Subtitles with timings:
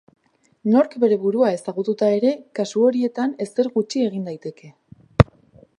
[0.75, 4.73] Nork bere burua ezagututa ere, kasu horietan ezer gutxi egin daiteke.